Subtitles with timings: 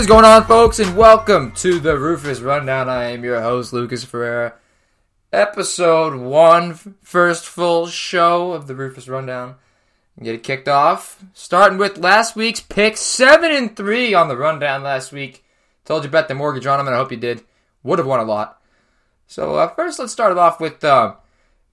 [0.00, 2.88] is going on, folks, and welcome to the Rufus Rundown.
[2.88, 4.54] I am your host, Lucas Ferreira.
[5.30, 6.72] Episode one,
[7.02, 9.56] first full show of the Rufus Rundown.
[10.22, 14.82] Get it kicked off, starting with last week's pick, seven and three on the rundown
[14.82, 15.44] last week.
[15.84, 17.42] Told you bet the mortgage on them, and I hope you did.
[17.82, 18.58] Would have won a lot.
[19.26, 21.16] So uh, first, let's start it off with uh,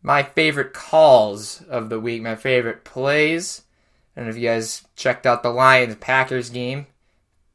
[0.02, 3.62] my favorite calls of the week, my favorite plays.
[4.18, 6.88] And if you guys checked out the Lions Packers game,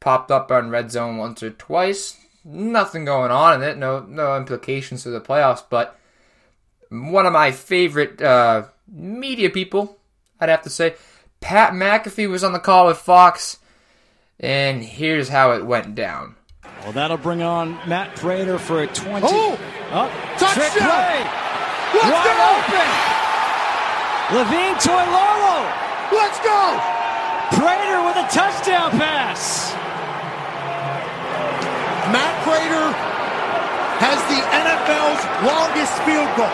[0.03, 2.19] popped up on red zone once or twice.
[2.43, 5.63] Nothing going on in it, no no implications for the playoffs.
[5.69, 5.97] But
[6.89, 9.97] one of my favorite uh, media people,
[10.41, 10.95] I'd have to say,
[11.39, 13.59] Pat McAfee was on the call with Fox,
[14.41, 16.35] and here's how it went down.
[16.83, 19.25] Well, that'll bring on Matt Prater for a 20.
[19.25, 19.57] Oh!
[19.91, 20.53] oh Touchdown!
[20.53, 21.23] trick play.
[21.95, 22.43] Let's Wide go!
[22.59, 22.89] open.
[24.35, 25.63] Levine Toilolo.
[26.11, 27.03] Let's go!
[27.57, 29.62] Prater with a touchdown pass.
[32.53, 32.93] Prater
[33.97, 36.53] has the NFL's longest field goal.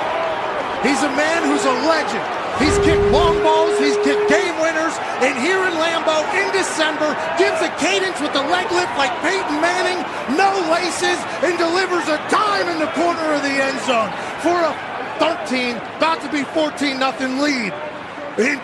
[0.80, 2.23] He's a man who's a legend.
[2.55, 7.59] He's kicked long balls, he's kicked game winners, and here in Lambeau in December gives
[7.59, 10.00] a cadence with the leg lift like Peyton Manning,
[10.39, 14.08] no laces, and delivers a dime in the corner of the end zone
[14.39, 14.72] for a
[15.20, 17.75] 13, about to be 14 nothing lead
[18.39, 18.55] in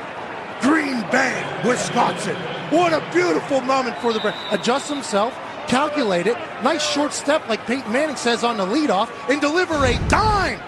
[0.63, 1.35] Green Bay,
[1.67, 2.35] Wisconsin.
[2.71, 4.35] What a beautiful moment for the Bears.
[4.51, 5.35] Adjust himself,
[5.67, 9.97] calculate it, nice short step like Peyton Manning says on the leadoff, and deliver a
[10.07, 10.59] dime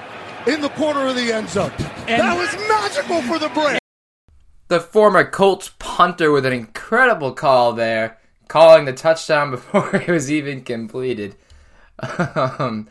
[0.48, 1.72] in the corner of the end zone.
[2.08, 3.80] And- that was magical for the Bears.
[4.70, 10.32] The former Colts punter with an incredible call there, calling the touchdown before it was
[10.32, 11.36] even completed.
[12.36, 12.88] Um,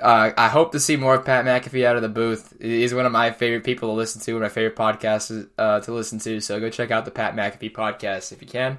[0.00, 2.54] uh, I hope to see more of Pat McAfee out of the booth.
[2.60, 5.80] He's one of my favorite people to listen to, one of my favorite podcasts uh,
[5.80, 6.40] to listen to.
[6.40, 8.78] So go check out the Pat McAfee podcast if you can.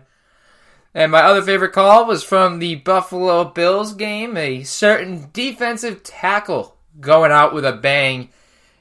[0.94, 4.36] And my other favorite call was from the Buffalo Bills game.
[4.36, 8.30] A certain defensive tackle going out with a bang.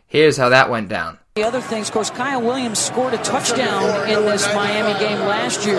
[0.06, 1.18] Here's how that went down.
[1.36, 5.64] The other things, of course, Kyle Williams scored a touchdown in this Miami game last
[5.64, 5.78] year.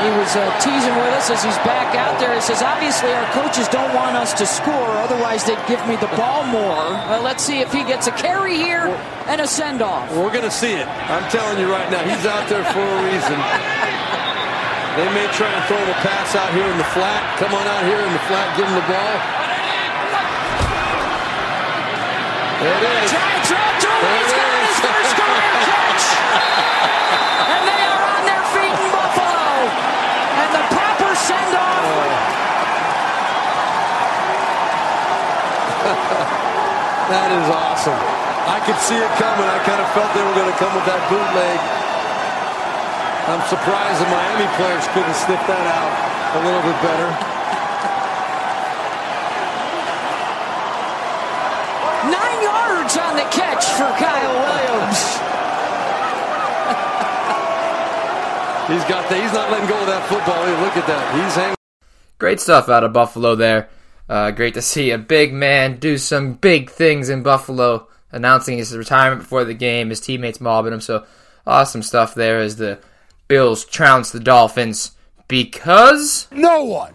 [0.00, 2.34] He was uh, teasing with us as he's back out there.
[2.34, 6.08] He says, obviously, our coaches don't want us to score, otherwise, they'd give me the
[6.16, 6.96] ball more.
[7.06, 8.88] Uh, let's see if he gets a carry here
[9.28, 10.10] and a send off.
[10.16, 10.88] We're going to see it.
[10.88, 13.38] I'm telling you right now, he's out there for a reason.
[14.96, 17.22] They may try and throw the pass out here in the flat.
[17.38, 19.16] Come on out here in the flat, give him the ball.
[22.60, 23.08] There it is.
[23.08, 24.18] Try to throw to him.
[24.20, 26.04] He's got his first career catch.
[27.54, 29.70] And they are on their feet in Buffalo.
[30.42, 31.86] And the proper send off.
[37.30, 37.94] That is awesome.
[37.94, 39.46] I could see it coming.
[39.46, 41.58] I kind of felt they were going to come with that bootleg.
[43.30, 45.94] I'm surprised the Miami players couldn't sniff that out
[46.34, 47.06] a little bit better.
[52.10, 54.98] Nine yards on the catch for Kyle Williams.
[58.74, 59.22] He's got that.
[59.22, 60.42] He's not letting go of that football.
[60.42, 61.14] Hey, Look at that.
[61.14, 61.54] He's hanging.
[62.18, 63.70] Great stuff out of Buffalo there.
[64.10, 68.76] Uh, great to see a big man do some big things in Buffalo, announcing his
[68.76, 70.80] retirement before the game, his teammates mobbing him.
[70.80, 71.06] So
[71.46, 72.80] awesome stuff there as the
[73.28, 74.90] Bills trounce the Dolphins
[75.28, 76.92] because No one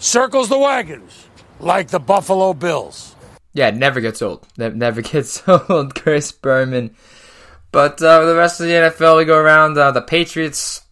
[0.00, 1.28] circles the wagons
[1.60, 3.14] like the Buffalo Bills.
[3.52, 4.44] yeah, it never gets old.
[4.58, 5.94] Ne- never gets old.
[5.94, 6.96] Chris Berman.
[7.70, 9.78] But uh, the rest of the NFL, we go around.
[9.78, 10.82] Uh, the Patriots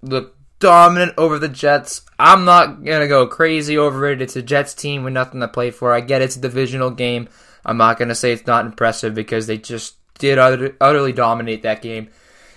[0.00, 2.00] look dominant over the Jets.
[2.18, 4.22] I'm not gonna go crazy over it.
[4.22, 5.92] It's a Jets team with nothing to play for.
[5.92, 7.28] I get it's a divisional game.
[7.66, 11.82] I'm not gonna say it's not impressive because they just did utter- utterly dominate that
[11.82, 12.08] game,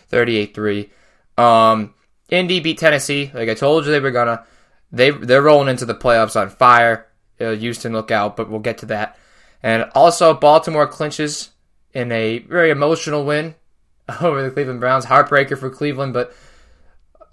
[0.09, 0.89] 38-3.
[1.38, 1.94] Um,
[2.30, 3.30] Indy beat Tennessee.
[3.33, 4.45] Like I told you, they were gonna.
[4.94, 7.07] They they're rolling into the playoffs on fire.
[7.42, 8.38] Uh, Houston, look out!
[8.38, 9.18] But we'll get to that.
[9.62, 11.50] And also, Baltimore clinches
[11.94, 13.56] in a very emotional win
[14.21, 15.06] over the Cleveland Browns.
[15.06, 16.33] Heartbreaker for Cleveland, but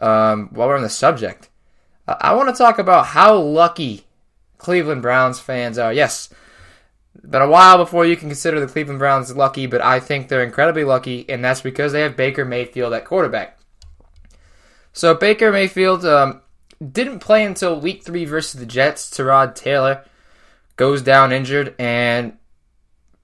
[0.04, 1.48] um, while we're on the subject,
[2.06, 4.04] I, I want to talk about how lucky
[4.58, 5.92] Cleveland Browns fans are.
[5.92, 6.28] Yes,
[7.22, 10.44] been a while before you can consider the Cleveland Browns lucky, but I think they're
[10.44, 13.58] incredibly lucky, and that's because they have Baker Mayfield at quarterback.
[14.92, 16.42] So Baker Mayfield um,
[16.92, 19.10] didn't play until Week Three versus the Jets.
[19.10, 20.04] Tyrod Taylor
[20.76, 22.36] goes down injured, and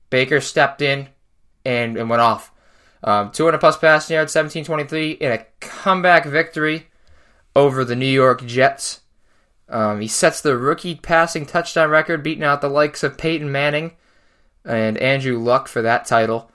[0.09, 1.09] Baker stepped in
[1.65, 2.50] and, and went off.
[3.03, 6.89] Um, 200 plus passing yards, 17-23 in a comeback victory
[7.57, 9.01] over the New York Jets.
[9.69, 13.93] Um, he sets the rookie passing touchdown record, beating out the likes of Peyton Manning
[14.65, 16.51] and Andrew Luck for that title,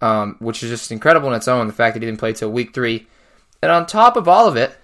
[0.00, 1.66] um, which is just incredible in its own.
[1.66, 3.06] The fact that he didn't play till week three,
[3.62, 4.76] and on top of all of it,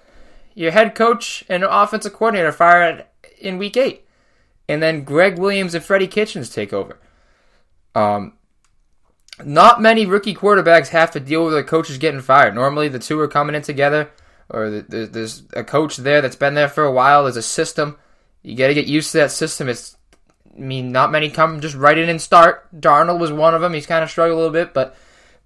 [0.55, 3.05] your head coach and offensive coordinator fired
[3.39, 4.05] in week eight.
[4.69, 6.99] And then Gregg Williams and Freddie Kitchens take over.
[7.95, 8.33] Um,
[9.45, 12.55] not many rookie quarterbacks have to deal with their coaches getting fired.
[12.55, 14.11] Normally, the two are coming in together,
[14.49, 17.25] or the, the, there's a coach there that's been there for a while.
[17.25, 17.97] There's a system.
[18.43, 19.69] You got to get used to that system.
[19.69, 19.97] It's,
[20.57, 22.69] I mean, not many come just right in and start.
[22.81, 23.75] Darnold was one of them.
[23.75, 24.97] He's kind of struggled a little bit, but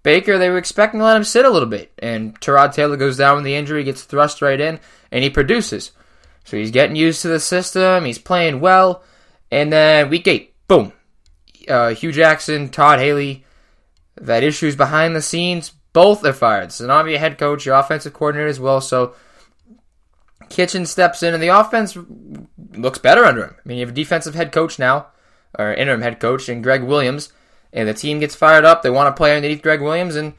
[0.03, 1.93] Baker, they were expecting to let him sit a little bit.
[1.99, 5.93] And Tyrod Taylor goes down with the injury, gets thrust right in, and he produces.
[6.45, 8.05] So he's getting used to the system.
[8.05, 9.03] He's playing well.
[9.51, 10.93] And then week eight, boom.
[11.69, 13.45] Uh, Hue Jackson, Todd Haley,
[14.17, 15.73] that issues behind the scenes.
[15.93, 16.79] Both are fired.
[16.79, 18.81] Your head coach, your offensive coordinator as well.
[18.81, 19.15] So
[20.51, 21.97] Kitchen steps in, and the offense
[22.75, 23.55] looks better under him.
[23.57, 25.07] I mean, you have a defensive head coach now,
[25.57, 27.33] or interim head coach, and Gregg Williams,
[27.73, 28.83] and the team gets fired up.
[28.83, 30.35] They want to play underneath Gregg Williams, and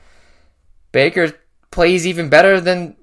[0.92, 1.34] Baker
[1.72, 2.98] plays even better than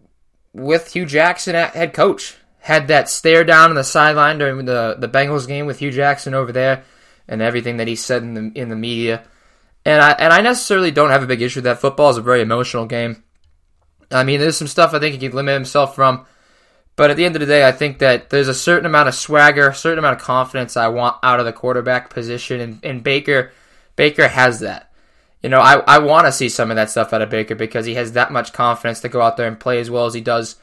[0.53, 2.37] with Hue Jackson at head coach.
[2.59, 6.35] Had that stare down on the sideline during the the Bengals game with Hue Jackson
[6.35, 6.85] over there,
[7.26, 9.25] and everything that he said in the in the media.
[9.88, 11.81] And I and I necessarily don't have a big issue with that.
[11.81, 13.25] Football is a very emotional game.
[14.11, 16.26] I mean, there's some stuff I think he can limit himself from.
[16.94, 19.14] But at the end of the day, I think that there's a certain amount of
[19.14, 23.02] swagger, a certain amount of confidence I want out of the quarterback position, and, and
[23.02, 23.50] Baker,
[23.96, 24.93] Baker has that.
[25.43, 27.87] You know, I, I want to see some of that stuff out of Baker because
[27.87, 30.20] he has that much confidence to go out there and play as well as he
[30.20, 30.56] does.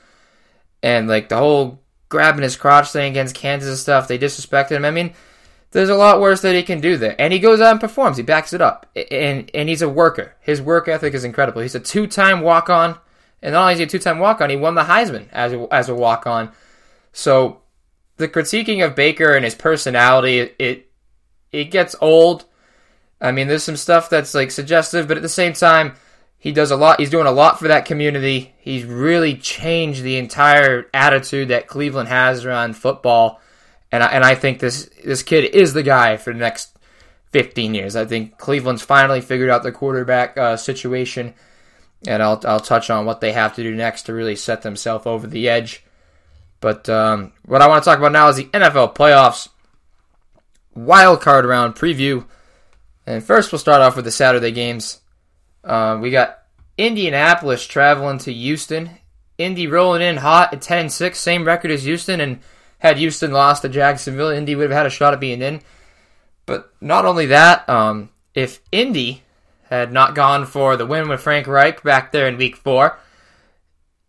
[0.83, 4.85] And like the whole grabbing his crotch thing against Kansas and stuff, they disrespected him.
[4.85, 5.15] I mean,
[5.75, 8.17] there's a lot worse that he can do there, and he goes out and performs.
[8.17, 10.35] He backs it up, and and he's a worker.
[10.41, 11.61] His work ethic is incredible.
[11.61, 12.97] He's a two-time walk-on
[13.45, 15.87] and not only is he a two-time walk-on, he won the Heisman as a, as
[15.87, 16.51] a walk-on.
[17.13, 17.61] So
[18.17, 20.89] the critiquing of Baker and his personality, it
[21.51, 22.45] it gets old.
[23.21, 25.93] I mean, there's some stuff that's like suggestive, but at the same time,
[26.39, 26.99] he does a lot.
[26.99, 28.55] He's doing a lot for that community.
[28.57, 33.39] He's really changed the entire attitude that Cleveland has around football,
[33.95, 36.77] and I, and I think this this kid is the guy for the next
[37.31, 37.95] 15 years.
[37.95, 41.33] I think Cleveland's finally figured out the quarterback uh, situation
[42.07, 45.05] and I'll I'll touch on what they have to do next to really set themselves
[45.05, 45.83] over the edge.
[46.59, 49.49] But um, what I want to talk about now is the NFL playoffs
[50.73, 52.25] wild card round preview.
[53.05, 54.99] And first, we'll start off with the Saturday games.
[55.63, 56.39] Uh, we got
[56.77, 58.89] Indianapolis traveling to Houston.
[59.37, 62.21] Indy rolling in hot at 10 and 6, same record as Houston.
[62.21, 62.39] And
[62.79, 65.61] had Houston lost to Jacksonville, Indy would have had a shot at being in.
[66.45, 69.23] But not only that, um, if Indy
[69.69, 72.99] had not gone for the win with Frank Reich back there in week four,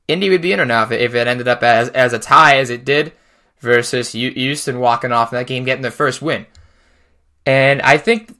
[0.08, 2.70] Indy would be in or now if it, ended up as, as a tie as
[2.70, 3.12] it did
[3.60, 6.46] versus Houston walking off in that game getting their first win.
[7.44, 8.36] And I think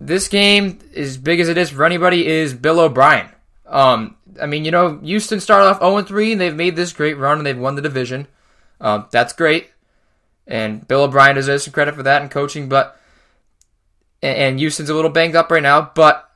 [0.00, 3.28] this game, as big as it is for anybody, is Bill O'Brien.
[3.66, 7.16] Um, I mean, you know, Houston started off 0 3 and they've made this great
[7.18, 8.26] run and they've won the division.
[8.80, 9.70] Um, that's great.
[10.46, 13.00] And Bill O'Brien deserves some credit for that and coaching, but
[14.22, 16.30] and Houston's a little banged up right now, but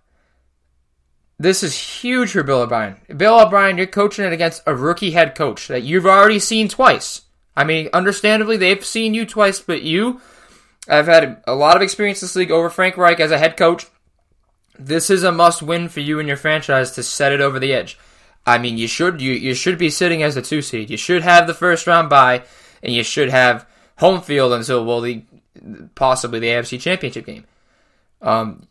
[1.38, 2.96] this is huge for Bill O'Brien.
[3.16, 7.22] Bill O'Brien, you're coaching it against a rookie head coach that you've already seen twice.
[7.56, 10.20] I mean, understandably, they've seen you twice, but you
[10.88, 13.86] I've had a lot of experience this league over Frank Reich as a head coach.
[14.78, 17.72] This is a must win for you and your franchise to set it over the
[17.72, 17.98] edge.
[18.46, 20.90] I mean, you should you, you should be sitting as the two seed.
[20.90, 22.42] You should have the first round bye,
[22.82, 23.66] and you should have
[23.98, 25.22] home field until well, the
[25.94, 27.44] possibly the AFC Championship game.
[28.22, 28.66] Um,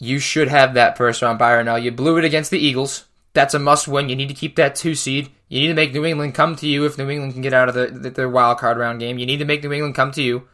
[0.00, 1.76] you should have that first round bye right now.
[1.76, 3.04] You blew it against the Eagles.
[3.32, 4.08] That's a must win.
[4.08, 5.30] You need to keep that two seed.
[5.48, 7.68] You need to make New England come to you if New England can get out
[7.68, 9.18] of the, the their wild card round game.
[9.18, 10.48] You need to make New England come to you.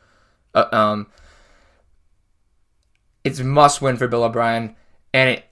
[0.54, 1.06] Uh, um,
[3.24, 4.76] it's must win for Bill O'Brien,
[5.12, 5.44] and it,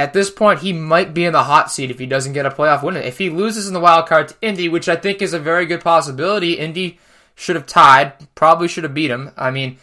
[0.00, 2.50] at this point he might be in the hot seat if he doesn't get a
[2.50, 2.96] playoff win.
[2.96, 5.66] If he loses in the wild card to Indy, which I think is a very
[5.66, 6.98] good possibility, Indy
[7.34, 9.32] should have tied, probably should have beat him.
[9.36, 9.78] I mean,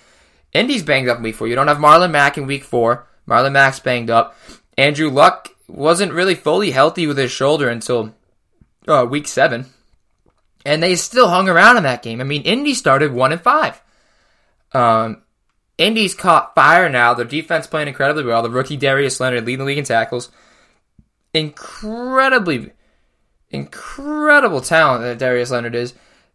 [0.53, 1.47] Indy's banged up in week four.
[1.47, 3.07] You don't have Marlon Mack in week four.
[3.27, 4.36] Marlon Mack's banged up.
[4.77, 8.15] Andrew Luck wasn't really fully healthy with his shoulder until
[8.88, 9.67] uh, week seven.
[10.65, 12.21] And they still hung around in that game.
[12.21, 13.81] I mean, Indy started one and five.
[14.74, 15.21] Um,
[15.77, 17.13] Indy's caught fire now.
[17.13, 18.41] Their defense playing incredibly well.
[18.41, 20.29] The rookie Darius Leonard leading the league in tackles.
[21.34, 22.72] Incredibly,
[23.50, 25.93] incredible talent that Darius Leonard is.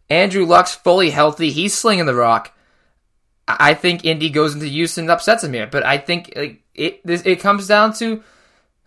[0.09, 1.49] Andrew Luck's fully healthy.
[1.51, 2.55] He's slinging the rock.
[3.47, 7.01] I think Indy goes into Houston and upsets him here, but I think like, it
[7.03, 8.23] it comes down to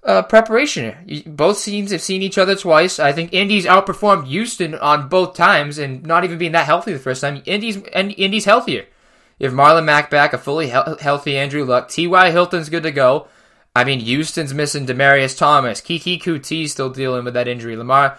[0.03, 1.25] uh, preparation.
[1.27, 2.99] Both teams have seen each other twice.
[2.99, 6.99] I think Indy's outperformed Houston on both times, and not even being that healthy the
[6.99, 7.43] first time.
[7.45, 8.87] Indy's and Indy's healthier.
[9.41, 11.89] Have Marlon Mack back, a fully he- healthy Andrew Luck.
[11.89, 12.31] T.Y.
[12.31, 13.29] Hilton's good to go.
[13.75, 15.83] I mean, Houston's missing Demaryius Thomas.
[15.83, 17.77] Keke Coutee's still dealing with that injury.
[17.77, 18.17] Lamar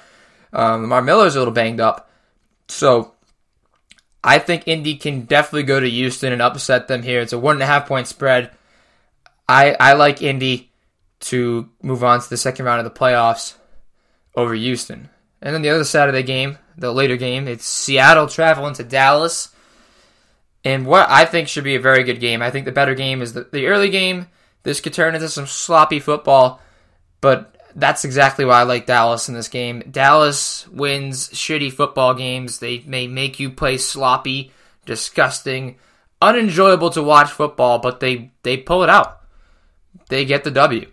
[0.53, 2.12] Um, Lamar Miller's a little banged up.
[2.67, 3.13] So
[4.24, 7.21] I think Indy can definitely go to Houston and upset them here.
[7.21, 8.51] It's a one and a half point spread.
[9.50, 10.71] I I like Indy
[11.21, 13.55] to move on to the second round of the playoffs
[14.36, 15.09] over Houston.
[15.41, 18.83] And then the other side of the game, the later game, it's Seattle traveling to
[18.83, 19.50] Dallas.
[20.67, 22.41] And what I think should be a very good game.
[22.41, 24.27] I think the better game is the, the early game.
[24.63, 26.59] This could turn into some sloppy football,
[27.21, 29.81] but that's exactly why I like Dallas in this game.
[29.89, 32.59] Dallas wins shitty football games.
[32.59, 34.51] They may make you play sloppy,
[34.86, 35.77] disgusting,
[36.21, 39.21] unenjoyable to watch football, but they, they pull it out.
[40.09, 40.91] They get the W.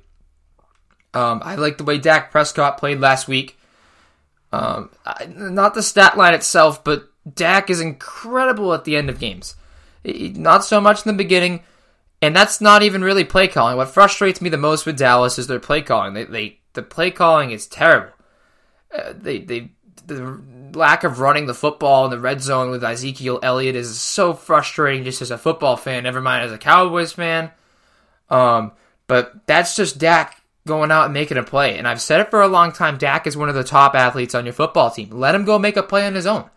[1.14, 3.58] Um, I like the way Dak Prescott played last week.
[4.52, 4.90] Um,
[5.28, 9.56] not the stat line itself, but Dak is incredible at the end of games.
[10.04, 11.62] Not so much in the beginning,
[12.20, 13.76] and that's not even really play calling.
[13.76, 16.14] What frustrates me the most with Dallas is their play calling.
[16.14, 18.12] They, they the play calling is terrible.
[18.94, 19.70] Uh, they they
[20.06, 20.40] the
[20.74, 25.04] lack of running the football in the red zone with Ezekiel Elliott is so frustrating
[25.04, 27.50] just as a football fan, never mind as a Cowboys fan.
[28.28, 28.72] Um,
[29.06, 31.78] but that's just Dak going out and making a play.
[31.78, 34.34] And I've said it for a long time Dak is one of the top athletes
[34.34, 35.10] on your football team.
[35.10, 36.50] Let him go make a play on his own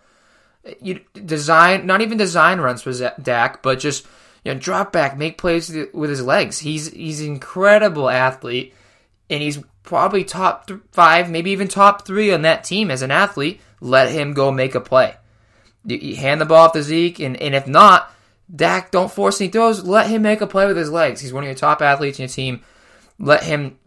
[0.81, 4.05] you design not even design runs for Dak, but just
[4.43, 6.59] you know drop back, make plays with his legs.
[6.59, 8.73] He's he's an incredible athlete,
[9.29, 13.11] and he's probably top th- five, maybe even top three on that team as an
[13.11, 13.61] athlete.
[13.79, 15.15] Let him go make a play.
[15.85, 18.11] You hand the ball off to Zeke, and, and if not,
[18.53, 19.83] Dak, don't force any throws.
[19.83, 21.21] Let him make a play with his legs.
[21.21, 22.61] He's one of your top athletes in your team.
[23.19, 23.77] Let him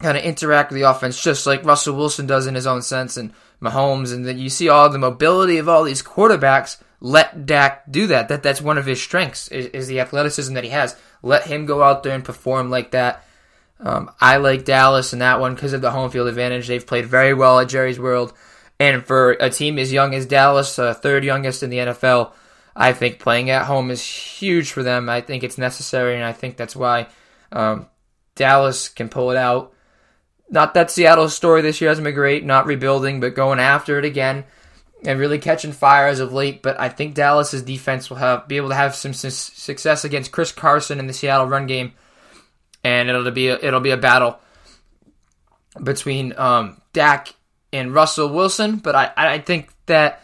[0.00, 3.16] kind of interact with the offense just like Russell Wilson does in his own sense
[3.16, 7.90] and Mahomes and then you see all the mobility of all these quarterbacks let Dak
[7.90, 8.28] do that.
[8.28, 10.96] That that's one of his strengths is, is the athleticism that he has.
[11.22, 13.24] Let him go out there and perform like that.
[13.80, 16.66] Um, I like Dallas in that one because of the home field advantage.
[16.66, 18.32] They've played very well at Jerry's World.
[18.80, 22.32] And for a team as young as Dallas uh, third youngest in the NFL
[22.80, 25.08] I think playing at home is huge for them.
[25.08, 27.08] I think it's necessary and I think that's why
[27.50, 27.88] um,
[28.36, 29.74] Dallas can pull it out
[30.50, 34.04] not that Seattle's story this year hasn't been great, not rebuilding, but going after it
[34.04, 34.44] again
[35.04, 36.62] and really catching fire as of late.
[36.62, 40.52] But I think Dallas's defense will have be able to have some success against Chris
[40.52, 41.92] Carson in the Seattle run game,
[42.82, 44.38] and it'll be a, it'll be a battle
[45.82, 47.34] between um, Dak
[47.72, 48.76] and Russell Wilson.
[48.76, 50.22] But I I think that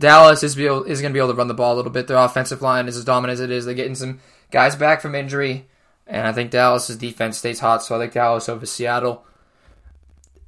[0.00, 2.06] Dallas is able, is going to be able to run the ball a little bit.
[2.06, 3.64] Their offensive line is as dominant as it is.
[3.64, 5.68] They're getting some guys back from injury.
[6.06, 9.24] And I think Dallas's defense stays hot, so I like Dallas over Seattle.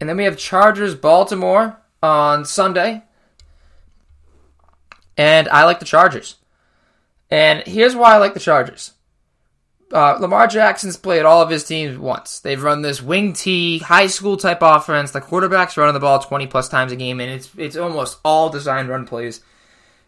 [0.01, 3.03] And then we have Chargers Baltimore on Sunday.
[5.17, 6.37] And I like the Chargers.
[7.31, 8.93] And here's why I like the Chargers.
[9.93, 12.41] Uh, Lamar Jackson's played all of his teams once.
[12.41, 15.13] They've run this wing T high school type offense.
[15.13, 18.51] The quarterback's running the ball 20 plus times a game, and it's it's almost all
[18.51, 19.41] designed run plays.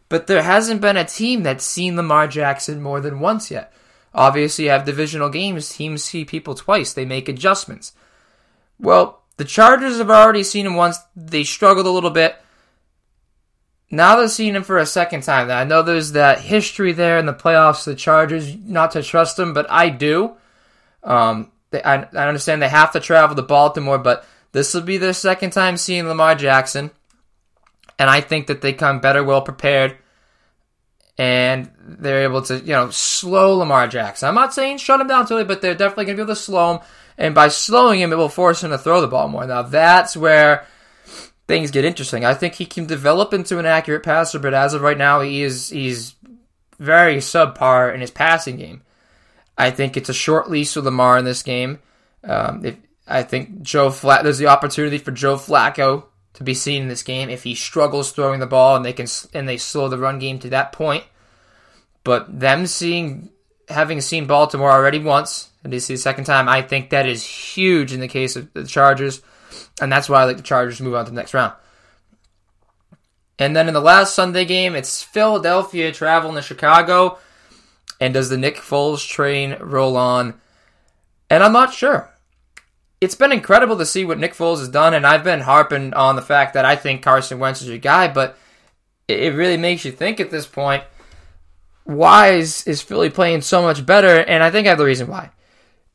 [0.08, 3.72] But there hasn't been a team that's seen Lamar Jackson more than once yet.
[4.18, 7.92] Obviously, you have divisional games, teams see people twice, they make adjustments.
[8.80, 12.34] Well, the Chargers have already seen him once, they struggled a little bit.
[13.92, 15.52] Now they're seeing him for a second time.
[15.52, 19.52] I know there's that history there in the playoffs, the Chargers, not to trust them,
[19.52, 20.32] but I do.
[21.04, 24.98] Um, they, I, I understand they have to travel to Baltimore, but this will be
[24.98, 26.90] their second time seeing Lamar Jackson.
[28.00, 29.96] And I think that they come better well prepared
[31.18, 34.28] and they're able to, you know, slow Lamar Jackson.
[34.28, 36.40] I'm not saying shut him down totally, but they're definitely going to be able to
[36.40, 36.80] slow him.
[37.18, 39.44] And by slowing him, it will force him to throw the ball more.
[39.44, 40.64] Now, that's where
[41.48, 42.24] things get interesting.
[42.24, 45.42] I think he can develop into an accurate passer, but as of right now, he
[45.42, 46.14] is he's
[46.78, 48.82] very subpar in his passing game.
[49.56, 51.80] I think it's a short leash with Lamar in this game.
[52.22, 52.76] Um, if,
[53.08, 56.04] I think Joe Flat there's the opportunity for Joe Flacco
[56.34, 59.06] to be seen in this game if he struggles throwing the ball and they can
[59.34, 61.04] and they slow the run game to that point.
[62.04, 63.30] But them seeing
[63.68, 67.24] having seen Baltimore already once and this is the second time, I think that is
[67.24, 69.20] huge in the case of the Chargers,
[69.80, 71.52] and that's why I like the Chargers move on to the next round.
[73.38, 77.18] And then in the last Sunday game, it's Philadelphia traveling to Chicago.
[78.00, 80.40] And does the Nick Foles train roll on?
[81.30, 82.10] And I'm not sure
[83.00, 86.16] it's been incredible to see what Nick Foles has done, and I've been harping on
[86.16, 88.36] the fact that I think Carson Wentz is your guy, but
[89.06, 90.82] it really makes you think at this point,
[91.84, 94.18] why is, is Philly playing so much better?
[94.18, 95.30] And I think I have the reason why.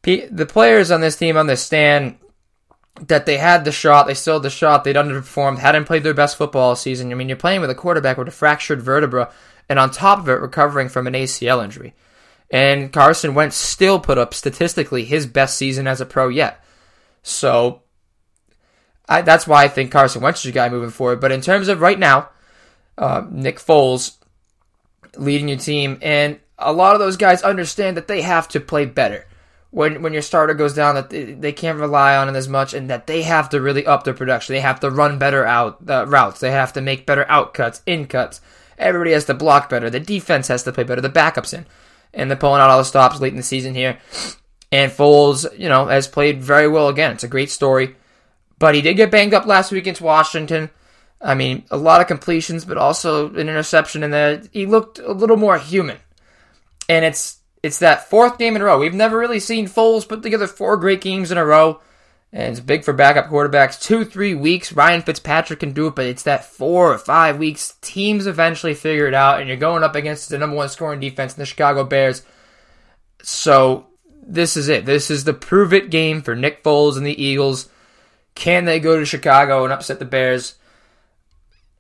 [0.01, 2.17] The players on this team understand
[3.07, 6.13] that they had the shot, they still had the shot, they'd underperformed, hadn't played their
[6.13, 7.11] best football season.
[7.11, 9.31] I mean, you're playing with a quarterback with a fractured vertebra,
[9.69, 11.93] and on top of it, recovering from an ACL injury.
[12.49, 16.62] And Carson Wentz still put up statistically his best season as a pro yet.
[17.23, 17.81] So
[19.07, 21.21] I, that's why I think Carson Wentz is your guy moving forward.
[21.21, 22.29] But in terms of right now,
[22.97, 24.17] uh, Nick Foles
[25.17, 28.85] leading your team, and a lot of those guys understand that they have to play
[28.85, 29.25] better.
[29.71, 32.73] When when your starter goes down, that they, they can't rely on it as much,
[32.73, 34.53] and that they have to really up their production.
[34.53, 36.39] They have to run better out uh, routes.
[36.39, 38.39] They have to make better out cuts, in cuts.
[38.77, 39.89] Everybody has to block better.
[39.89, 41.01] The defense has to play better.
[41.01, 41.65] The backups in,
[42.13, 43.97] and they're pulling out all the stops late in the season here.
[44.73, 47.11] And Foles, you know, has played very well again.
[47.11, 47.95] It's a great story,
[48.57, 50.71] but he did get banged up last week against Washington.
[51.21, 54.41] I mean, a lot of completions, but also an interception in there.
[54.51, 55.99] He looked a little more human.
[56.89, 58.79] And it's it's that fourth game in a row.
[58.79, 61.79] We've never really seen Foles put together four great games in a row.
[62.31, 63.79] And it's big for backup quarterbacks.
[63.79, 67.75] Two, three weeks, Ryan Fitzpatrick can do it, but it's that four or five weeks.
[67.81, 71.35] Teams eventually figure it out, and you're going up against the number one scoring defense
[71.35, 72.23] in the Chicago Bears.
[73.21, 73.85] So
[74.27, 74.85] this is it.
[74.85, 77.69] This is the prove it game for Nick Foles and the Eagles.
[78.35, 80.55] Can they go to Chicago and upset the Bears?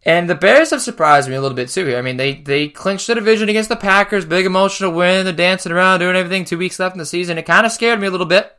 [0.05, 1.97] And the Bears have surprised me a little bit too here.
[1.97, 5.23] I mean, they they clinched the division against the Packers, big emotional win.
[5.23, 6.45] They're dancing around, doing everything.
[6.45, 7.37] Two weeks left in the season.
[7.37, 8.55] It kind of scared me a little bit.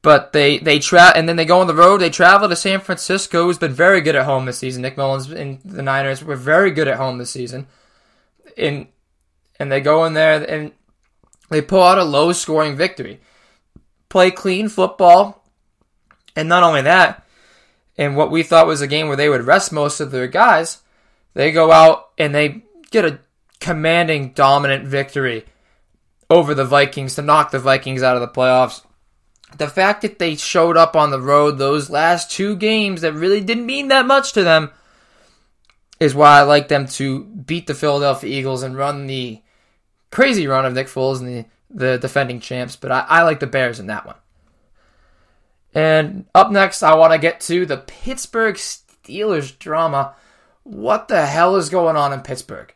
[0.00, 1.98] But they they tra- and then they go on the road.
[1.98, 4.82] They travel to San Francisco, who's been very good at home this season.
[4.82, 7.66] Nick Mullens and the Niners were very good at home this season.
[8.56, 8.88] In
[9.58, 10.72] and they go in there and
[11.54, 13.20] they pull out a low scoring victory.
[14.08, 15.44] Play clean football.
[16.34, 17.24] And not only that,
[17.96, 20.82] in what we thought was a game where they would rest most of their guys,
[21.34, 23.20] they go out and they get a
[23.60, 25.44] commanding, dominant victory
[26.28, 28.84] over the Vikings to knock the Vikings out of the playoffs.
[29.56, 33.40] The fact that they showed up on the road those last two games that really
[33.40, 34.72] didn't mean that much to them
[36.00, 39.40] is why I like them to beat the Philadelphia Eagles and run the
[40.14, 42.76] crazy run of Nick Foles and the, the defending champs.
[42.76, 44.16] But I, I like the Bears in that one.
[45.74, 50.14] And up next, I want to get to the Pittsburgh Steelers drama.
[50.62, 52.72] What the hell is going on in Pittsburgh?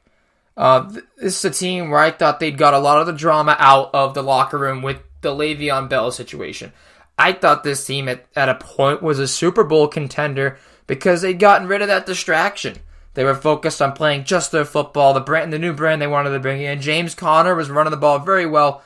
[0.57, 3.55] Uh, this is a team where I thought they'd got a lot of the drama
[3.59, 6.72] out of the locker room with the Le'Veon Bell situation.
[7.16, 11.38] I thought this team at, at a point was a Super Bowl contender because they'd
[11.38, 12.79] gotten rid of that distraction.
[13.14, 16.31] They were focused on playing just their football, the brand, the new brand they wanted
[16.31, 16.81] to bring in.
[16.81, 18.83] James Conner was running the ball very well,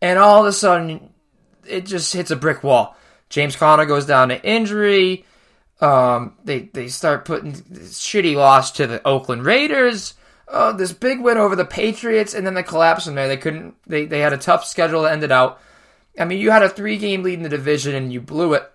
[0.00, 1.10] and all of a sudden,
[1.66, 2.96] it just hits a brick wall.
[3.28, 5.24] James Conner goes down to injury.
[5.80, 10.14] Um, they they start putting shitty loss to the Oakland Raiders.
[10.48, 13.28] Oh, this big win over the Patriots, and then the collapse in there.
[13.28, 13.74] They couldn't.
[13.86, 15.60] They they had a tough schedule that ended out.
[16.18, 18.70] I mean, you had a three game lead in the division and you blew it.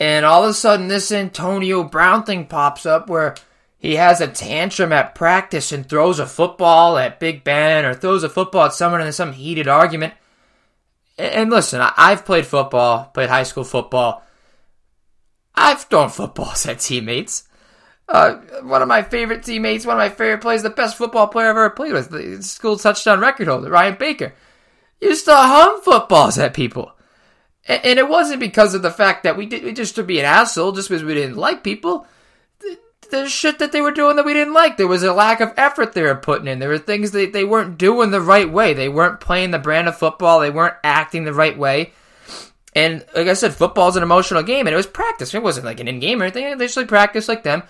[0.00, 3.34] And all of a sudden, this Antonio Brown thing pops up where
[3.78, 8.24] he has a tantrum at practice and throws a football at Big Ben or throws
[8.24, 10.14] a football at someone in some heated argument.
[11.18, 14.24] And listen, I've played football, played high school football.
[15.54, 17.46] I've thrown footballs at teammates.
[18.08, 21.46] Uh, one of my favorite teammates, one of my favorite players, the best football player
[21.48, 24.34] I've ever played with, the school touchdown record holder, Ryan Baker,
[25.00, 26.93] used to hum footballs at people.
[27.66, 30.72] And it wasn't because of the fact that we did just to be an asshole,
[30.72, 32.06] just because we didn't like people.
[33.14, 34.76] the shit that they were doing that we didn't like.
[34.76, 36.58] There was a lack of effort they were putting in.
[36.58, 38.74] There were things that they weren't doing the right way.
[38.74, 40.40] They weren't playing the brand of football.
[40.40, 41.92] They weren't acting the right way.
[42.74, 45.32] And like I said, football's an emotional game, and it was practice.
[45.32, 46.58] It wasn't like an in-game or anything.
[46.58, 47.62] They just like practice like them.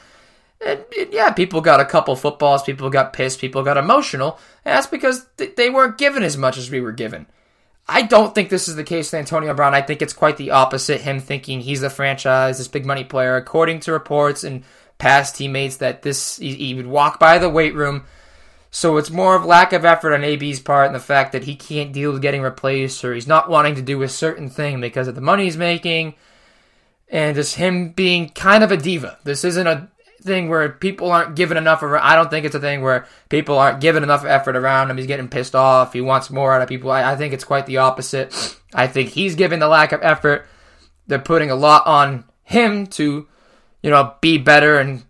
[0.64, 2.62] And, yeah, people got a couple footballs.
[2.62, 3.40] People got pissed.
[3.40, 4.38] People got emotional.
[4.64, 7.26] And that's because they weren't given as much as we were given.
[7.86, 9.74] I don't think this is the case with Antonio Brown.
[9.74, 11.02] I think it's quite the opposite.
[11.02, 13.36] Him thinking he's the franchise, this big money player.
[13.36, 14.64] According to reports and
[14.98, 18.04] past teammates, that this he, he would walk by the weight room.
[18.70, 21.54] So it's more of lack of effort on AB's part and the fact that he
[21.54, 25.06] can't deal with getting replaced or he's not wanting to do a certain thing because
[25.06, 26.14] of the money he's making
[27.08, 29.18] and just him being kind of a diva.
[29.22, 29.88] This isn't a
[30.24, 31.92] thing where people aren't given enough of.
[31.92, 34.96] I don't think it's a thing where people aren't given enough effort around him.
[34.96, 35.92] He's getting pissed off.
[35.92, 36.90] He wants more out of people.
[36.90, 38.58] I, I think it's quite the opposite.
[38.74, 40.46] I think he's giving the lack of effort.
[41.06, 43.28] They're putting a lot on him to,
[43.82, 45.04] you know, be better and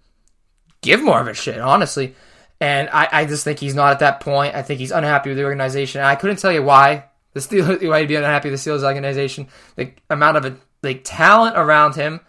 [0.83, 2.15] give more of a shit, honestly.
[2.61, 4.55] And I, I just think he's not at that point.
[4.55, 6.01] I think he's unhappy with the organization.
[6.01, 7.05] And I couldn't tell you why.
[7.33, 9.49] The Steelers, why he'd be unhappy with the Steelers organization.
[9.77, 12.21] The amount of like talent around him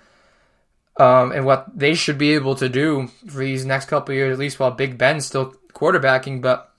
[0.97, 4.39] um, and what they should be able to do for these next couple years, at
[4.39, 6.41] least while Big Ben's still quarterbacking.
[6.41, 6.71] But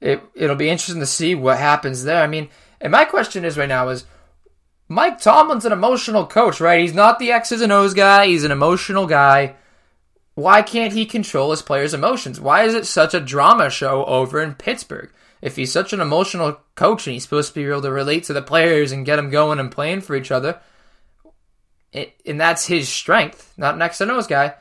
[0.00, 2.22] it it'll be interesting to see what happens there.
[2.22, 2.48] I mean,
[2.80, 4.04] and my question is right now is
[4.88, 6.80] Mike Tomlin's an emotional coach, right?
[6.80, 8.26] He's not the X's and O's guy.
[8.26, 9.56] He's an emotional guy.
[10.34, 12.38] Why can't he control his players' emotions?
[12.38, 15.10] Why is it such a drama show over in Pittsburgh?
[15.40, 18.32] If he's such an emotional coach and he's supposed to be able to relate to
[18.32, 20.60] the players and get them going and playing for each other,
[21.92, 24.54] and that's his strength, not X's and O's guy.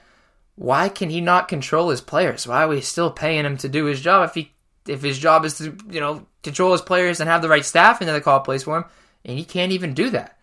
[0.55, 2.47] Why can he not control his players?
[2.47, 4.51] Why are we still paying him to do his job if he
[4.87, 7.99] if his job is to you know control his players and have the right staff
[7.99, 8.85] and then the call plays for him,
[9.25, 10.37] and he can't even do that.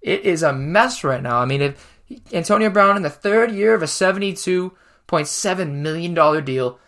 [0.00, 1.38] It is a mess right now.
[1.38, 2.00] I mean, if
[2.32, 4.72] Antonio Brown in the third year of a seventy-two
[5.06, 6.78] point seven million dollar deal,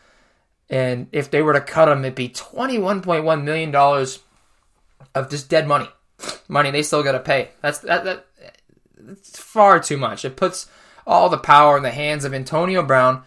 [0.70, 4.20] and if they were to cut him, it'd be twenty-one point one million dollars
[5.14, 5.88] of just dead money,
[6.48, 7.50] money they still got to pay.
[7.61, 8.26] That's that that
[9.09, 10.25] it's far too much.
[10.25, 10.67] It puts
[11.07, 13.23] all the power in the hands of Antonio Brown.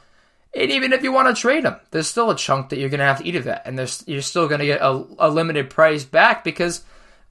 [0.56, 3.00] And even if you want to trade him, there's still a chunk that you're going
[3.00, 3.64] to have to eat of that.
[3.66, 6.84] And there's, you're still going to get a, a limited price back because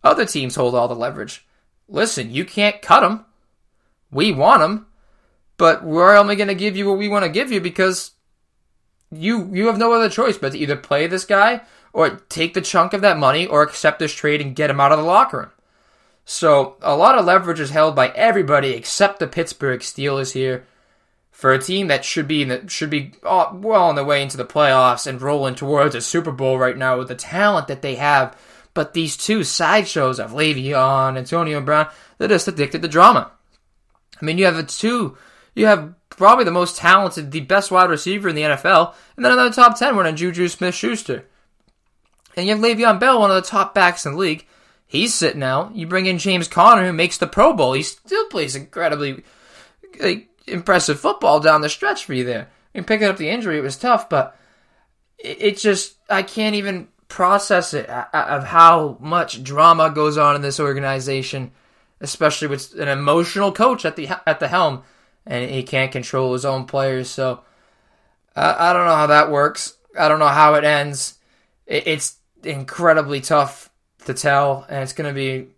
[0.03, 1.47] other teams hold all the leverage.
[1.89, 3.25] Listen, you can't cut him.
[4.11, 4.87] We want him,
[5.57, 8.13] but we're only going to give you what we want to give you because
[9.11, 11.61] you you have no other choice but to either play this guy
[11.93, 14.93] or take the chunk of that money or accept this trade and get him out
[14.93, 15.51] of the locker room.
[16.25, 20.67] So a lot of leverage is held by everybody except the Pittsburgh Steelers here
[21.31, 24.37] for a team that should be the, should be uh, well on the way into
[24.37, 27.97] the playoffs and rolling towards a Super Bowl right now with the talent that they
[27.97, 28.37] have.
[28.73, 33.31] But these two sideshows of Le'Veon, Antonio Brown, they're just addicted to drama.
[34.21, 35.17] I mean, you have a two,
[35.55, 39.33] you have probably the most talented, the best wide receiver in the NFL, and then
[39.33, 41.25] another top ten one in Juju Smith-Schuster.
[42.37, 44.47] And you have Le'Veon Bell, one of the top backs in the league.
[44.95, 45.75] He's sitting out.
[45.75, 47.73] You bring in James Conner, who makes the Pro Bowl.
[47.73, 49.25] He still plays incredibly
[49.99, 52.49] like, impressive football down the stretch for you there.
[52.73, 54.39] Mean, picking up the injury, it was tough, but
[55.19, 60.17] it, it just, I can't even process it uh, uh, of how much drama goes
[60.17, 61.51] on in this organization,
[62.01, 64.85] especially with an emotional coach at the at the helm,
[65.27, 67.11] and he can't control his own players.
[67.11, 67.43] So
[68.37, 69.77] I, don't know how that works.
[69.99, 71.19] I don't know how it ends.
[71.67, 73.71] It, it's incredibly tough
[74.07, 75.49] to tell, and it's going to be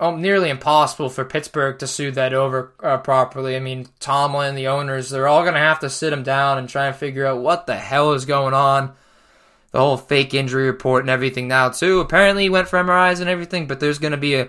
[0.00, 3.56] oh, nearly impossible for Pittsburgh to sue that over uh, properly.
[3.56, 6.68] I mean, Tomlin, the owners, they're all going to have to sit him down and
[6.68, 8.94] try and figure out what the hell is going on.
[9.70, 12.00] The whole fake injury report and everything now too.
[12.00, 14.48] Apparently, he went for MRIs and everything, but there's going to be a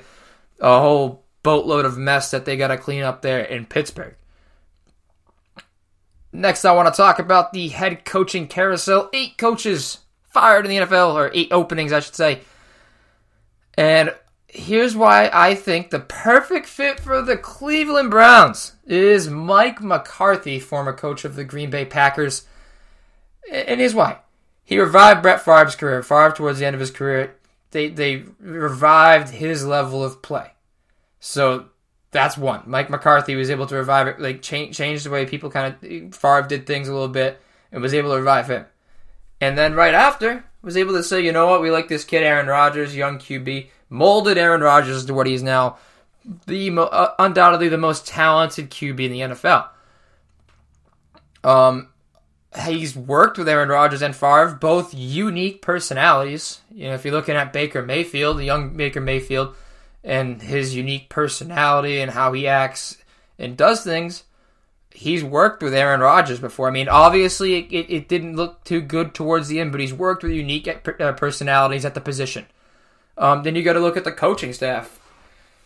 [0.59, 4.15] a whole boatload of mess that they got to clean up there in Pittsburgh.
[6.31, 9.09] Next, I want to talk about the head coaching carousel.
[9.13, 9.99] Eight coaches
[10.29, 12.41] fired in the NFL, or eight openings, I should say.
[13.79, 14.13] And
[14.49, 20.91] here's why I think the perfect fit for the Cleveland Browns is Mike McCarthy, former
[20.91, 22.45] coach of the Green Bay Packers.
[23.49, 24.17] And here's why.
[24.65, 26.03] He revived Brett Favre's career.
[26.03, 27.37] Favre, towards the end of his career,
[27.71, 30.51] they, they revived his level of play.
[31.21, 31.69] So
[32.11, 32.63] that's one.
[32.65, 36.13] Mike McCarthy was able to revive it, like change, change the way people kind of,
[36.13, 37.39] Favre did things a little bit
[37.71, 38.65] and was able to revive him.
[39.39, 42.23] And then right after, was able to say, you know what, we like this kid
[42.23, 45.77] Aaron Rodgers, young QB, molded Aaron Rodgers to what he's now,
[46.45, 49.69] the uh, undoubtedly the most talented QB in the NFL.
[51.43, 51.89] Um,
[52.65, 56.59] he's worked with Aaron Rodgers and Favre, both unique personalities.
[56.71, 59.55] You know, if you're looking at Baker Mayfield, the young Baker Mayfield,
[60.03, 62.97] and his unique personality and how he acts
[63.37, 64.23] and does things,
[64.91, 66.67] he's worked with Aaron Rodgers before.
[66.67, 70.23] I mean, obviously it, it, didn't look too good towards the end, but he's worked
[70.23, 72.45] with unique uh, personalities at the position.
[73.17, 74.99] Um, then you got to look at the coaching staff.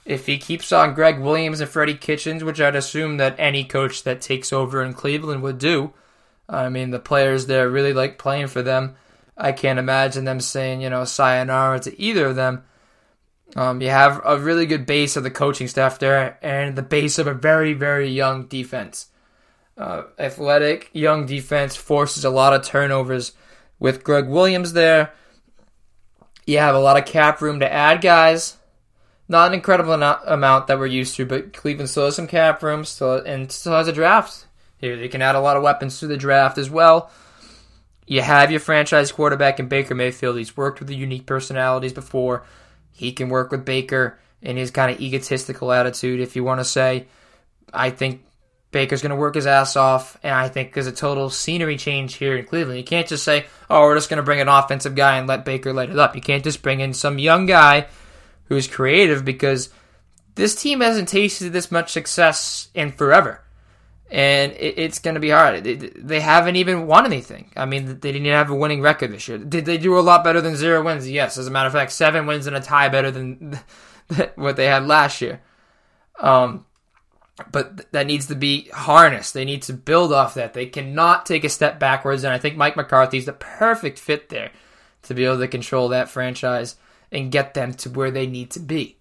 [0.05, 4.03] If he keeps on Gregg Williams and Freddie Kitchens, which I'd assume that any coach
[4.03, 5.93] that takes over in Cleveland would do,
[6.49, 8.95] I mean, the players there really like playing for them.
[9.37, 12.63] I can't imagine them saying, you know, sayonara to either of them.
[13.55, 17.17] Um, you have a really good base of the coaching staff there and the base
[17.17, 19.07] of a very, very young defense
[19.77, 23.33] uh, athletic, young defense forces a lot of turnovers.
[23.79, 25.13] With Gregg Williams there,
[26.45, 28.57] you have a lot of cap room to add guys.
[29.27, 32.85] Not an incredible amount that we're used to, but Cleveland still has some cap room,
[32.85, 34.47] still and still has a draft.
[34.77, 37.09] Here, they can add a lot of weapons to the draft as well.
[38.05, 40.37] You have your franchise quarterback in Baker Mayfield.
[40.37, 42.43] He's worked with the unique personalities before.
[42.91, 46.65] He can work with Baker in his kind of egotistical attitude, if you want to
[46.65, 47.07] say.
[47.73, 48.25] I think
[48.73, 52.15] Baker's going to work his ass off, and I think there's a total scenery change
[52.15, 52.77] here in Cleveland.
[52.77, 55.45] You can't just say, "Oh, we're just going to bring an offensive guy and let
[55.45, 57.87] Baker light it up." You can't just bring in some young guy
[58.45, 59.69] who's creative because
[60.35, 63.41] this team hasn't tasted this much success in forever,
[64.11, 65.63] and it's going to be hard.
[65.63, 67.51] They haven't even won anything.
[67.55, 69.37] I mean, they didn't even have a winning record this year.
[69.37, 71.09] Did they do a lot better than zero wins?
[71.09, 73.57] Yes, as a matter of fact, seven wins and a tie better than
[74.35, 75.41] what they had last year.
[76.19, 76.65] Um,
[77.51, 79.33] but that needs to be harnessed.
[79.33, 80.53] They need to build off that.
[80.53, 84.29] They cannot take a step backwards, and I think Mike McCarthy is the perfect fit
[84.29, 84.51] there
[85.03, 86.75] to be able to control that franchise
[87.11, 88.97] and get them to where they need to be.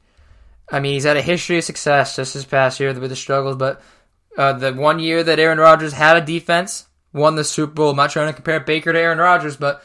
[0.70, 3.56] I mean, he's had a history of success just this past year with the struggles,
[3.56, 3.82] but
[4.36, 7.90] uh, the one year that Aaron Rodgers had a defense, won the Super Bowl.
[7.90, 9.84] I'm not trying to compare Baker to Aaron Rodgers, but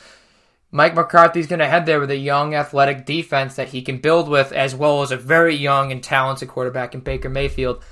[0.71, 4.29] Mike McCarthy's going to head there with a young, athletic defense that he can build
[4.29, 7.83] with, as well as a very young and talented quarterback in Baker Mayfield.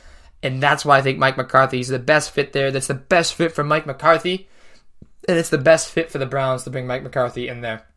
[0.46, 2.70] And that's why I think Mike McCarthy is the best fit there.
[2.70, 4.48] That's the best fit for Mike McCarthy.
[5.28, 7.88] And it's the best fit for the Browns to bring Mike McCarthy in there.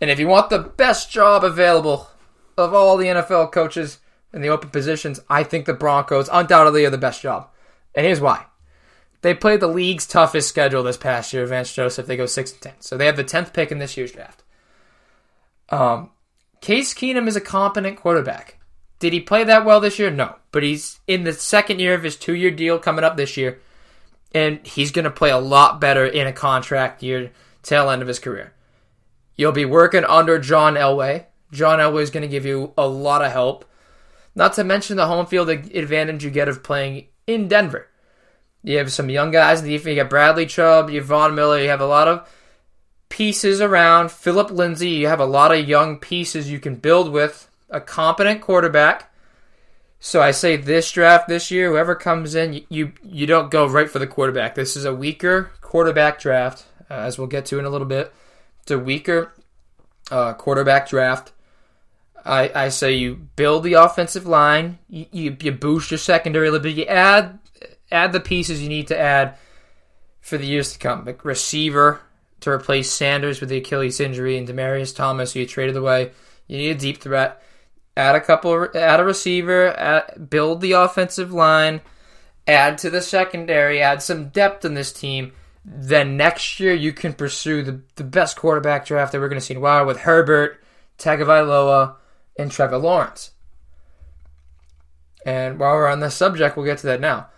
[0.00, 2.08] And if you want the best job available
[2.58, 4.00] of all the NFL coaches
[4.32, 7.48] in the open positions, I think the Broncos undoubtedly are the best job.
[7.94, 8.46] And here's why.
[9.20, 12.08] They played the league's toughest schedule this past year, Vance Joseph.
[12.08, 12.72] They go 6 and 10.
[12.80, 14.42] So they have the 10th pick in this year's draft.
[15.68, 16.10] Um,
[16.60, 18.58] Case Keenum is a competent quarterback.
[19.02, 20.12] Did he play that well this year?
[20.12, 20.36] No.
[20.52, 23.60] But he's in the second year of his two year deal coming up this year.
[24.32, 27.32] And he's going to play a lot better in a contract year,
[27.64, 28.52] tail end of his career.
[29.34, 31.24] You'll be working under John Elway.
[31.50, 33.64] John Elway is going to give you a lot of help.
[34.36, 37.88] Not to mention the home field advantage you get of playing in Denver.
[38.62, 39.96] You have some young guys in the defense.
[39.96, 41.60] You got Bradley Chubb, you have Von Miller.
[41.60, 42.32] You have a lot of
[43.08, 44.12] pieces around.
[44.12, 44.90] Philip Lindsay.
[44.90, 47.48] You have a lot of young pieces you can build with.
[47.72, 49.12] A competent quarterback.
[49.98, 53.88] So I say this draft this year, whoever comes in, you you, don't go right
[53.90, 54.54] for the quarterback.
[54.54, 58.12] This is a weaker quarterback draft, uh, as we'll get to in a little bit.
[58.62, 59.32] It's a weaker
[60.10, 61.32] uh, quarterback draft.
[62.24, 66.50] I, I say you build the offensive line, you, you, you boost your secondary a
[66.52, 67.38] little bit, you add
[67.90, 69.36] add the pieces you need to add
[70.20, 71.04] for the years to come.
[71.04, 72.00] Like receiver
[72.40, 76.10] to replace Sanders with the Achilles injury and Demaryius Thomas, who you traded away.
[76.48, 77.42] You need a deep threat.
[77.96, 81.82] Add a couple, add a receiver, add, build the offensive line,
[82.46, 85.32] add to the secondary, add some depth in this team.
[85.64, 89.44] Then next year you can pursue the, the best quarterback draft that we're going to
[89.44, 90.62] see in a while with Herbert,
[90.98, 91.96] Tagovailoa,
[92.38, 93.32] and Trevor Lawrence.
[95.24, 97.28] And while we're on this subject, we'll get to that now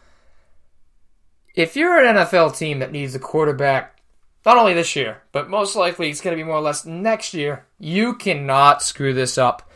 [1.54, 3.96] if you're an NFL team that needs a quarterback,
[4.44, 7.32] not only this year, but most likely it's going to be more or less next
[7.32, 9.70] year, you cannot screw this up.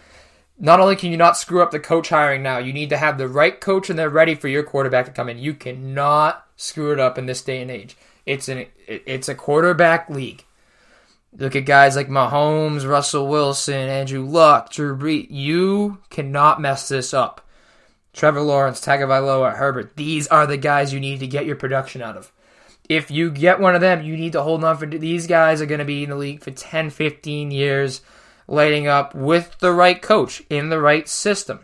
[0.59, 3.17] Not only can you not screw up the coach hiring now, you need to have
[3.17, 5.39] the right coach and they're ready for your quarterback to come in.
[5.39, 7.97] You cannot screw it up in this day and age.
[8.27, 10.45] It's an it's a quarterback league.
[11.37, 15.29] Look at guys like Mahomes, Russell Wilson, Andrew Luck, Drew Brees.
[15.31, 17.47] You cannot mess this up.
[18.13, 19.95] Trevor Lawrence, Tagovailoa, Herbert.
[19.97, 22.33] These are the guys you need to get your production out of.
[22.89, 25.67] If you get one of them, you need to hold on for these guys are
[25.67, 28.01] going to be in the league for 10, 15 years,
[28.49, 31.61] lighting up with the right coach in the right system.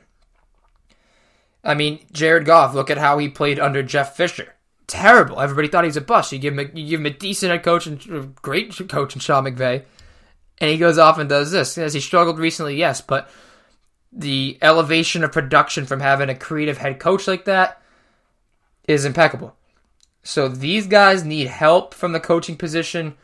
[1.64, 4.54] I mean, Jared Goff, look at how he played under Jeff Fisher.
[4.86, 5.40] Terrible.
[5.40, 6.30] Everybody thought he was a bust.
[6.30, 9.20] You give him a, you give him a decent head coach and great coach in
[9.20, 9.82] Sean McVay,
[10.58, 11.76] and he goes off and does this.
[11.76, 12.76] Has he struggled recently?
[12.76, 13.30] Yes, but
[14.12, 17.80] the elevation of production from having a creative head coach like that
[18.86, 19.56] is impeccable.
[20.22, 23.14] So these guys need help from the coaching position,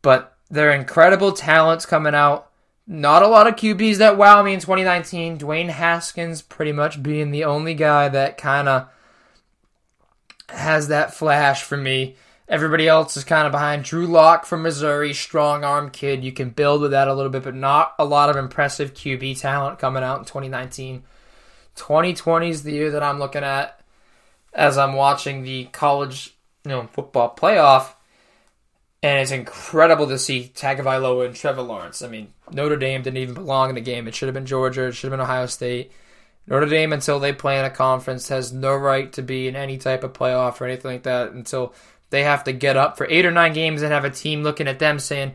[0.00, 2.50] but they're incredible talents coming out.
[2.86, 5.38] Not a lot of QBs that wow me in 2019.
[5.38, 8.88] Dwayne Haskins pretty much being the only guy that kind of
[10.50, 12.16] has that flash for me.
[12.46, 13.84] Everybody else is kind of behind.
[13.84, 16.22] Drew Lock from Missouri, strong arm kid.
[16.22, 19.40] You can build with that a little bit, but not a lot of impressive QB
[19.40, 21.04] talent coming out in 2019.
[21.76, 23.80] 2020 is the year that I'm looking at
[24.52, 27.94] as I'm watching the college you know, football playoff.
[29.04, 32.00] And it's incredible to see Tagovailoa and Trevor Lawrence.
[32.00, 34.08] I mean, Notre Dame didn't even belong in the game.
[34.08, 34.86] It should have been Georgia.
[34.86, 35.92] It should have been Ohio State.
[36.46, 39.76] Notre Dame, until they play in a conference, has no right to be in any
[39.76, 41.74] type of playoff or anything like that until
[42.08, 44.68] they have to get up for eight or nine games and have a team looking
[44.68, 45.34] at them saying,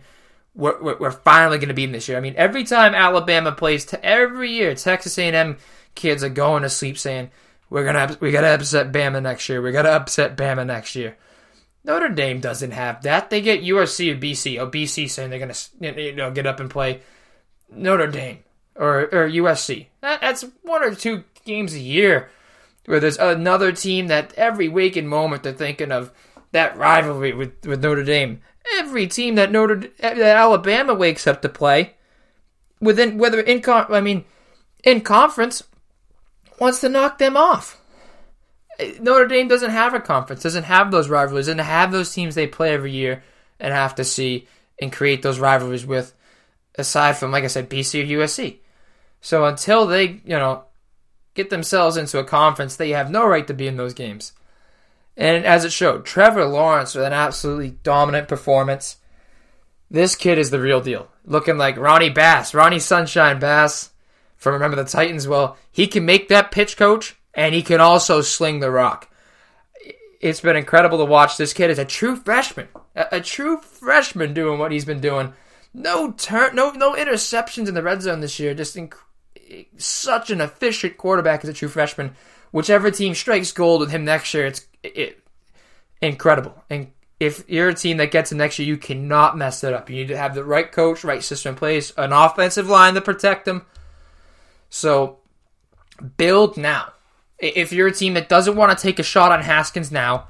[0.55, 2.17] we're, we're, finally going to beat them this year.
[2.17, 5.57] I mean, every time Alabama plays, to every year, Texas A&M
[5.93, 7.29] kids are going to sleep saying,
[7.69, 9.61] we're gonna we gotta upset Bama next year.
[9.61, 11.15] We gotta upset Bama next year.
[11.89, 13.31] Notre Dame doesn't have that.
[13.31, 14.59] They get USC or BC.
[14.59, 17.01] Oh, BC saying they're gonna you know get up and play
[17.71, 18.43] Notre Dame
[18.75, 19.87] or or USC.
[20.01, 22.29] That, that's one or two games a year
[22.85, 26.11] where there's another team that every waking moment they're thinking of
[26.51, 28.41] that rivalry with, with Notre Dame.
[28.77, 31.95] Every team that Notre that Alabama wakes up to play,
[32.79, 34.25] within whether in I mean,
[34.83, 35.63] in conference,
[36.59, 37.78] wants to knock them off.
[38.99, 42.47] Notre Dame doesn't have a conference, doesn't have those rivalries, doesn't have those teams they
[42.47, 43.23] play every year
[43.59, 44.47] and have to see
[44.81, 46.13] and create those rivalries with,
[46.75, 48.59] aside from like I said, BC or USC.
[49.21, 50.63] So until they, you know,
[51.33, 54.33] get themselves into a conference, they have no right to be in those games.
[55.17, 58.97] And as it showed, Trevor Lawrence with an absolutely dominant performance.
[59.91, 61.09] This kid is the real deal.
[61.25, 63.89] Looking like Ronnie Bass, Ronnie Sunshine Bass,
[64.37, 65.27] from remember the Titans.
[65.27, 69.09] Well, he can make that pitch coach and he can also sling the rock.
[70.19, 71.37] It's been incredible to watch.
[71.37, 75.33] This kid is a true freshman, a, a true freshman doing what he's been doing.
[75.73, 78.53] No turn, no no interceptions in the red zone this year.
[78.53, 78.95] Just inc-
[79.77, 82.15] such an efficient quarterback as a true freshman.
[82.51, 85.23] Whichever team strikes gold with him next year, it's it,
[86.01, 86.63] incredible.
[86.69, 89.89] And if you're a team that gets him next year, you cannot mess it up.
[89.89, 93.01] You need to have the right coach, right system in place, an offensive line to
[93.01, 93.65] protect them.
[94.69, 95.19] So
[96.17, 96.93] build now.
[97.39, 100.27] If you're a team that doesn't want to take a shot on Haskins now,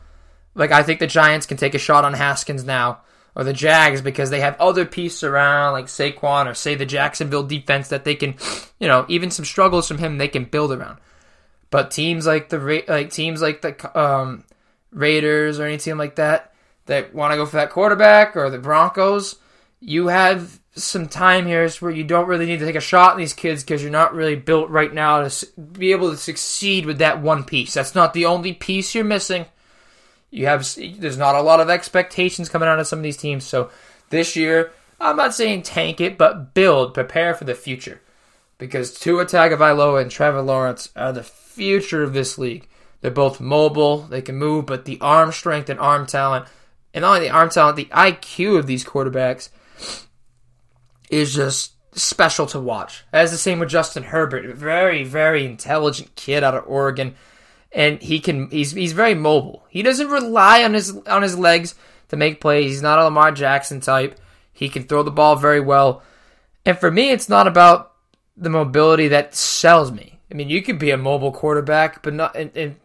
[0.56, 3.02] like I think the Giants can take a shot on Haskins now,
[3.36, 7.44] or the Jags because they have other pieces around like Saquon or say the Jacksonville
[7.44, 8.36] defense that they can,
[8.80, 11.00] you know, even some struggles from him they can build around.
[11.72, 14.44] But teams like the like teams like the um,
[14.92, 16.54] Raiders or any team like that
[16.88, 19.36] that want to go for that quarterback or the Broncos,
[19.80, 23.18] you have some time here where you don't really need to take a shot on
[23.18, 27.00] these kids because you're not really built right now to be able to succeed with
[27.00, 27.74] that one piece.
[27.74, 29.46] That's not the only piece you're missing.
[30.32, 33.44] You have there's not a lot of expectations coming out of some of these teams.
[33.46, 33.72] So
[34.10, 38.02] this year, I'm not saying tank it, but build, prepare for the future.
[38.58, 42.68] Because Tua Tagovailoa and Trevor Lawrence are the future of this league.
[43.02, 46.46] They're both mobile, they can move, but the arm strength and arm talent,
[46.94, 49.50] and not only the arm talent, the IQ of these quarterbacks
[51.10, 53.04] is just special to watch.
[53.12, 57.16] As the same with Justin Herbert, very, very intelligent kid out of Oregon
[57.72, 59.64] and he can he's he's very mobile.
[59.70, 61.76] He doesn't rely on his on his legs
[62.10, 62.72] to make plays.
[62.72, 64.20] He's not a Lamar Jackson type.
[64.52, 66.02] He can throw the ball very well.
[66.66, 67.94] And for me, it's not about
[68.36, 70.20] the mobility that sells me.
[70.32, 72.76] I mean, you could be a mobile quarterback, but not and, and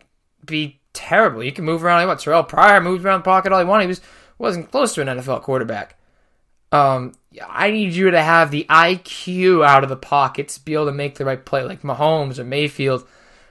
[0.45, 1.43] be terrible.
[1.43, 3.85] You can move around like what Terrelle Pryor moved around the pocket all he wanted.
[3.85, 4.01] He was
[4.39, 5.99] wasn't close to an NFL quarterback.
[6.75, 7.15] Um,
[7.49, 10.93] I need you to have the IQ out of the pocket to be able to
[10.93, 13.07] make the right play, like Mahomes or Mayfield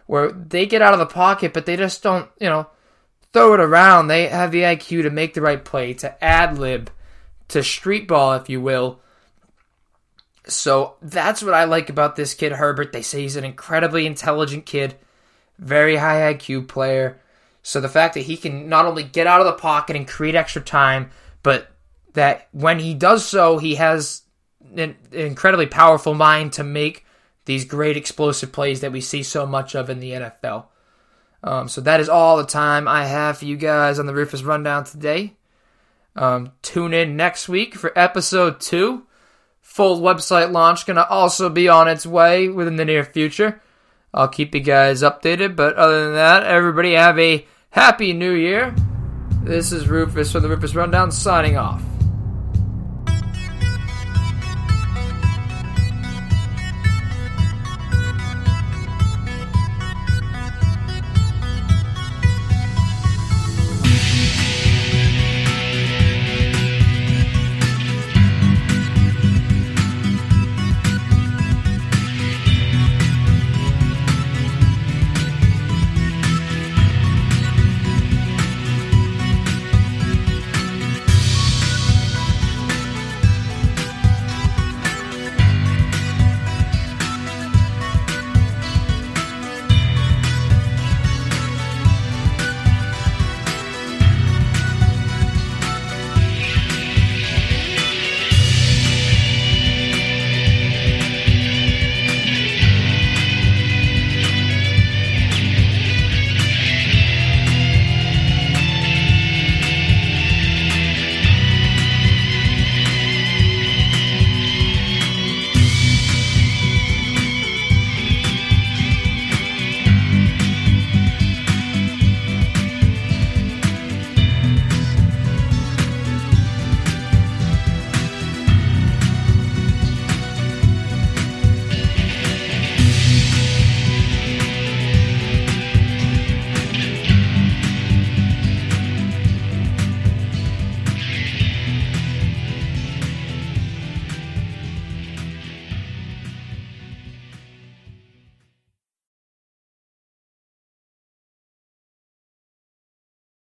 [0.05, 2.67] where they get out of the pocket, but they just don't, you know,
[3.31, 4.07] throw it around.
[4.07, 6.91] They have the IQ to make the right play, to ad lib,
[7.49, 8.99] to street ball, if you will.
[10.45, 12.91] So that's what I like about this kid, Herbert.
[12.91, 14.95] They say he's an incredibly intelligent kid,
[15.57, 17.19] very high IQ player.
[17.61, 20.35] So the fact that he can not only get out of the pocket and create
[20.35, 21.11] extra time,
[21.43, 21.71] but
[22.13, 24.23] that when he does so, he has
[24.75, 27.05] an incredibly powerful mind to make
[27.45, 30.65] these great explosive plays that we see so much of in the NFL.
[31.43, 34.43] Um, so that is all the time I have for you guys on the Rufus
[34.43, 35.33] Rundown today.
[36.15, 39.05] Um, tune in next week for episode two.
[39.61, 43.61] Full website launch going to also be on its way within the near future.
[44.13, 48.75] I'll keep you guys updated, but other than that, everybody have a happy new year.
[49.41, 51.81] This is Rufus from the Rufus Rundown signing off.